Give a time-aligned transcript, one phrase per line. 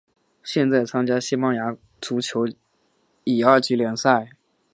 [0.43, 2.47] 现在参加西班牙足球
[3.23, 4.29] 乙二级联赛。